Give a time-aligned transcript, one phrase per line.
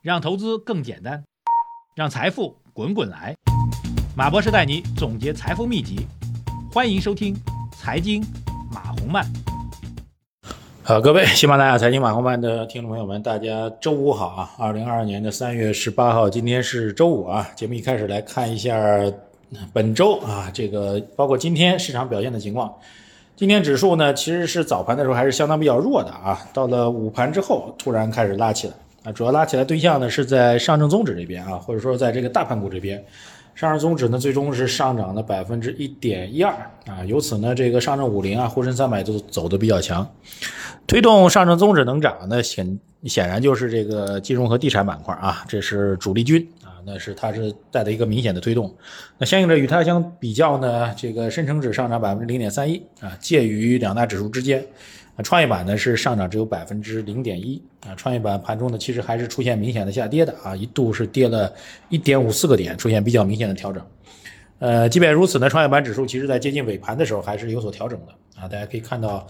[0.00, 1.24] 让投资更简单，
[1.96, 3.34] 让财富滚滚来。
[4.16, 6.06] 马博士带你总结财富秘籍，
[6.72, 7.34] 欢迎收听
[7.76, 8.24] 《财经
[8.72, 9.24] 马红漫》。
[10.84, 14.50] 好，各位喜马拉雅财经马红漫的听众朋友们，大家周五好啊！
[14.56, 17.50] 二零二二年的三月十八号，今天是周五啊。
[17.56, 18.80] 节目一开始来看一下
[19.72, 22.72] 本周啊，这个包括今天市场表现的情况。
[23.34, 28.74] 今天指数呢，其实是早盘的时候还是相当比较弱的啊，到了午盘之后突然开始拉起来。
[29.04, 33.02] 啊，主要拉起来对象呢是在上证综指这边啊，或者说在这个大盘股这边，
[33.54, 36.52] 上证综指呢最终是上涨了百分之一点一二
[36.86, 40.08] 啊，由此呢这个上证五零啊、沪深三百都走的比较强，
[40.86, 46.46] 推动上证综指能涨，那显显然就是这个金融和地产板块啊，这是主力军，
[46.88, 48.74] 那是它是带的一个明显的推动，
[49.18, 54.64] 那相应的与它相比较呢，这个深成指上涨百分之零点三一啊，介于两大指数之间。
[55.24, 61.52] 创业板呢是上涨只有百分之零点一啊，创业板盘中呢其实还是出现明显的下跌的啊，一度是跌了
[61.88, 63.84] 一点五四个点，出现比较明显的调整。
[64.60, 69.26] 呃，即便如此呢，创业板指数其实在接近尾盘的时候还是有所调整的啊，大家可以看到，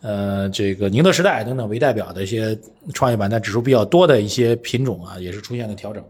[0.00, 2.58] 呃，这个宁德时代等等为代表的一些
[2.92, 6.04] 创业板的指数比较多的一些品种啊，也是出现了调整。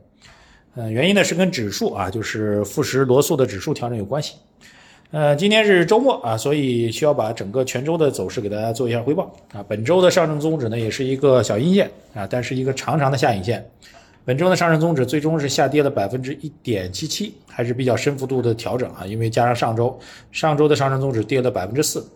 [0.79, 4.37] 呃，原因呢是跟指数啊，就是富时罗素的指数调整有关系。
[5.11, 9.65] 呃，今天是周末啊，所以需要把整个全周的走势给大家做一下汇报啊。
[9.67, 13.69] 本周的上证综指呢，也是一个小阴线啊，但是一个长长的下影线。
[14.25, 19.05] 本周的上证综指最终是下跌了百分之一点七七，还是比较深幅度的调整啊。
[19.05, 19.99] 因为加上上周，
[20.31, 22.07] 上周的上证综指跌了百分之四，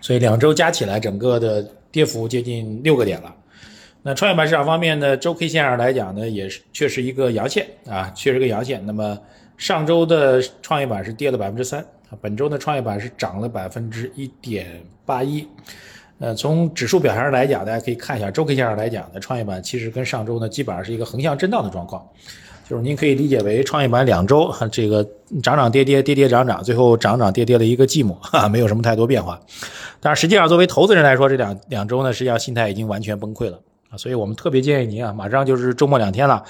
[0.00, 3.34] 所以两周加起来整个的跌幅接近六个点了。
[4.06, 8.84] 那创业板市场方面呢，周 K 线上来讲呢，也是确实一个阳线啊，确实个阳线。
[8.84, 9.18] 那么
[9.56, 11.82] 上周的创业板是跌了百分之三。
[12.20, 14.66] 本周的创业板是涨了百分之一点
[15.06, 15.48] 八一，
[16.18, 22.06] 呃，从指数表现上来讲，大家可以看一下周 K 线上来讲呢，创业板其实跟上周呢基本上是一个横向震荡的状况，
[22.68, 25.02] 就是您可以理解为创业板两周这个
[25.42, 29.40] 涨涨跌跌跌跌涨涨，最后涨涨跌跌的一个寂寞，哈，没有什么太多变化。
[29.98, 33.58] 但实际上作为投资人来说，这两两周呢实际上心态已经完全崩溃了
[33.96, 36.42] 所以我们特别建议您啊，马上就是周末两天了，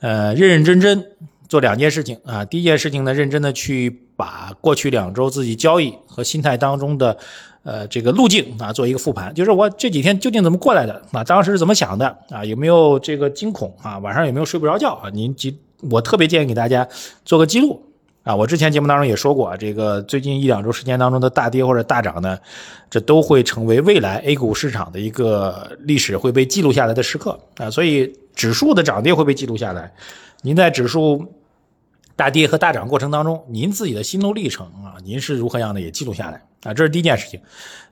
[0.00, 1.06] 呃，认认真真。
[1.48, 7.16] 做两件事情啊，第一件事情呢，认真的去把过去两周自己交易和心态当中的，
[7.64, 15.10] 呃，这个路径啊，做一个复盘，就是我这几天究竟怎么过来的啊，当时是怎么想的啊，有没有这个惊恐啊，晚上有没有睡不着觉啊？
[15.12, 15.58] 您记，
[15.90, 16.86] 我特别建议给大家
[17.24, 17.82] 做个记录
[18.30, 22.38] 啊，我之前节目当中也说过啊，这个最近一两周时间当中的大跌或者大涨呢，
[22.88, 29.92] 这都会成为未来 A 股市场的一个历史会被记录下来的时刻啊，所以指数的涨跌会被记录下来，
[30.42, 31.34] 您在指数。
[32.16, 37.40] 大跌和大涨过程当中，您自己的心路历程啊，您是如何样的也记录下来啊，这是第一件事情。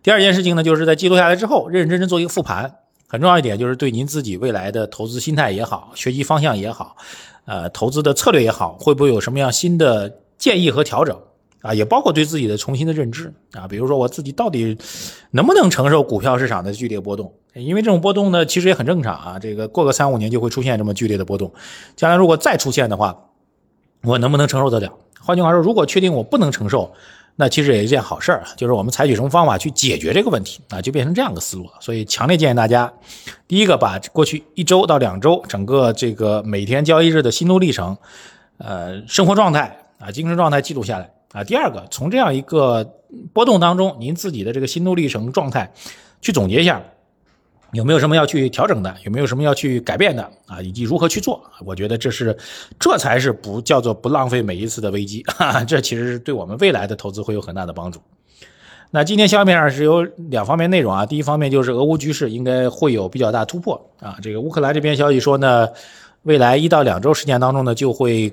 [0.02, 2.70] 第二件事情呢，就是在记录下来之后，认认真真做一个复盘。
[3.06, 6.94] 很重要一点就是对您自己未来的投资心态也好，学习方向也好，
[7.46, 11.20] 呃，投资的策略也好，会不会有什么样新的建议和调整
[11.60, 11.74] 啊？
[11.74, 14.78] 也包括对自己的重新的认知啊，比如说我自己到底
[15.32, 17.32] 能不能承受股票市场的剧烈波动？
[17.54, 19.38] 因为这种波动呢，其实也很正常啊。
[19.38, 21.52] 这个过个三五年就会出现这么剧烈的波动，
[21.96, 23.24] 将来如果再出现的话。
[24.04, 24.88] 我能不能承受得了？
[25.20, 26.92] 换句话说，如果确定我不能承受，
[27.34, 31.72] 那其实也是一件好事儿，就是我们采取什么方法去解决这个问题啊，就变成这样的思路了。
[31.80, 32.92] 所以强烈建议大家，
[33.48, 37.98] 第一个把过去一周到两周整个这个每天交易日的心路历程、
[38.58, 41.44] 呃生活状态啊、精神状态记录下来啊。
[41.44, 42.84] 第二个，从这样一个
[43.32, 45.72] 波动当中，您自己的这个心路历程状态
[46.20, 46.82] 去总结一下。
[47.72, 48.96] 有没有什么要去调整的？
[49.04, 50.62] 有没有什么要去改变的啊？
[50.62, 51.42] 以及如何去做？
[51.66, 52.34] 我觉得这是，
[52.80, 55.22] 这才是不叫做不浪费每一次的危机。
[55.28, 58.00] 哈哈这其实是对我们未来的投资会有很大的帮助。
[58.90, 61.04] 那今天消息面上是有两方面内容啊。
[61.04, 64.16] 第一方面就是俄乌局势应该会有比较大突破啊。
[64.22, 65.68] 这个乌克兰这边消息说呢，
[66.22, 68.32] 未来一到两周时间当中呢，就会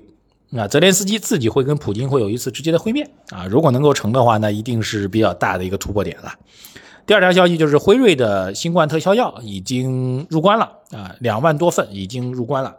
[0.49, 3.45] 那泽连斯基自己会跟普京会有一次直接的会面啊。
[3.45, 6.33] 如果能够成的话，那一定是比较大的一个突破点了。
[7.05, 12.75] 第二条消息就是辉瑞的新冠特效药已经入关了啊，两万多份已经入关了。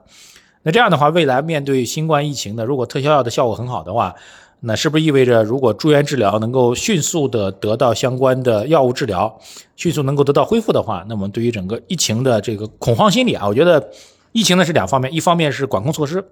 [0.62, 4.14] 那这样的话，未来面对新冠疫情的，如果特效药的效果很好的话，
[4.61, 9.38] 那是不是意味着如果住院治疗能够迅速的得到相关的药物治疗，
[9.76, 13.91] 迅速能够得到恢复的话，那么对于整个疫情的这个恐慌心理啊，我觉得
[14.32, 16.25] 疫情呢是两方面，一方面是管控措施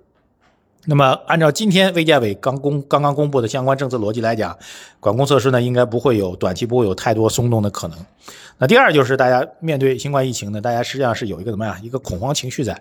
[0.86, 4.56] 那么，按照今天卫健委刚公刚刚公布的相关政策逻辑来讲，
[5.00, 7.98] 管控措施呢，应该不会有短期不会有太多松动的可能。
[8.58, 12.78] 那第二就是大家面对新冠疫情呢，大家实际上是有一个怎么样一个恐慌情绪在，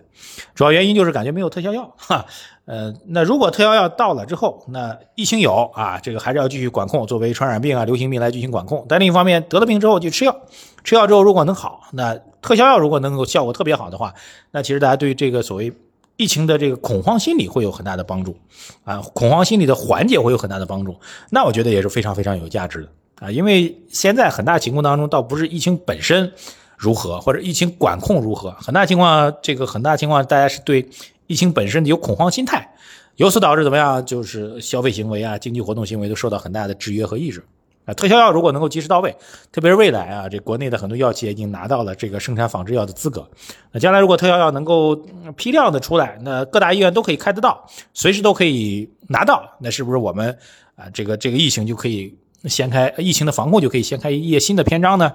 [0.53, 2.25] 主要原因就是感觉没有特效药 哈。
[2.65, 8.85] 呃，那如果特效药到了之后，那疫情有啊，这个还是要继续管控，作为传染病啊、流行病来进行管控。
[8.89, 10.35] 但另一方面，得了病之后就吃药，
[10.83, 14.13] 吃药之后如果能好，那特效药如果能够效果特别好的话，
[14.51, 15.71] 那其实大家对这个所谓。
[16.15, 18.37] 疫情的这个恐慌心理会有很大的帮助，
[18.83, 20.95] 啊，恐慌心理的缓解会有很大的帮助，
[21.31, 26.31] 那我觉得也是非常非常有价值的啊，因为现在很大情况当中倒不是疫情本身
[26.77, 30.87] 如何，或者疫情管控如何，很大情况这个很大情况大家是对
[31.27, 32.75] 疫情本身有恐慌心态，
[33.15, 37.43] 由此导致怎么样，就是消费行为啊、经济活动行为都受到很大的制约和抑制。
[37.85, 39.13] 啊，特效药如果能够及时到位，
[39.51, 43.29] 特别是未来啊，这国内的很多药企已经拿到了这个生产仿制药的资格。
[43.71, 44.95] 那将来如果特效药能够
[45.35, 50.37] 批量的出来，那各大医院都可以开得到，随时都可以拿到，那是不是我们
[50.75, 55.13] 啊这个这个疫情就可以掀开疫情的防控就可以掀开一页新的篇章呢？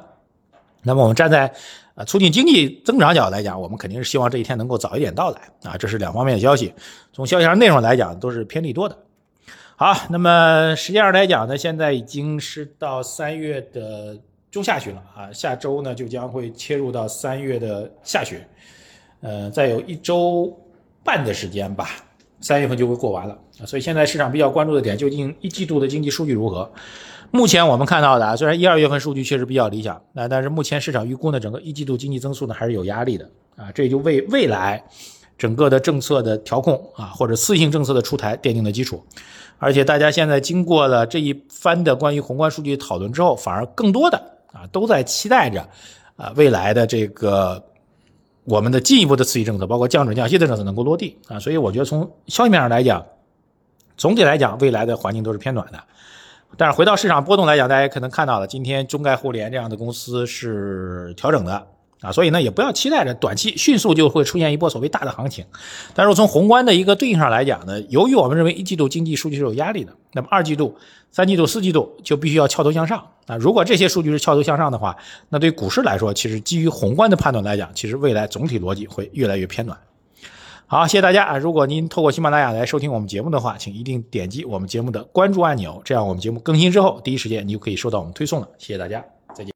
[0.82, 1.52] 那么我们站在
[1.94, 6.72] 啊促进经济增长角度来讲，我们肯定是希望这一天能够早一点到来啊，这是两方面的消息。
[7.12, 8.96] 从消息上内容来讲，都是偏利多的。
[9.80, 14.18] 好，那么实际上来讲呢，现在已经是到三月的
[14.50, 18.40] 中下旬了啊，下周呢就将会切入到三月的下旬，
[19.20, 20.52] 呃，再有一周
[21.04, 21.90] 半的时间吧，
[22.40, 23.62] 三月份就会过完了啊。
[23.64, 26.68] 所以现在市场比较关注的点，究竟一季度的经济数据如何？
[27.30, 34.84] 目前我们看到的啊，虽然一二月份数据确实比较理想，那但是目前市场预估呢，整个一季度经济增速呢还是有压力的啊，这也就为未来
[35.36, 39.00] 整个的政策的调控啊，或者次性政策的出台奠定了基础。
[39.58, 44.16] 而且大家现在经过了这一番的关于宏观数据讨论之后，反而更多的
[44.52, 45.68] 啊都在期待着
[46.16, 47.62] 啊未来的这个
[48.44, 51.38] 我们的进一步的刺激政策，包括降准降息的政策能够落地啊。
[51.40, 53.04] 所以我觉得从消息面上来讲，
[53.96, 55.78] 总体来讲未来的环境都是偏暖的。
[56.56, 61.66] 但是回到市场波动来讲，大家可能看到了，今天中概互联这样的公司是调整的。
[62.00, 65.44] 啊，所以呢，也不要期待着短期迅速就会出现一波所谓大的行情。
[65.94, 70.76] 但是从宏观的一个对应上来讲呢，由于我们认为一季度经济数据是有压力的，那么二季度、
[71.10, 73.04] 三季度、四季度就必须要翘头向上。
[73.26, 74.96] 啊，如果这些数据是翘头向上的话，
[75.28, 79.76] 那对股市来说，其实基于宏观的判断来讲，其实未来总体逻辑会越来越偏暖。
[80.70, 81.38] 好，谢谢大家啊！
[81.38, 88.48] 如果您透过喜马拉雅来收听我们节目的话，请一定点击我们节目的关注按钮，这样我们节目更新之后，第一时间你就可以收到我们推送了。
[88.58, 89.17] 谢谢大家。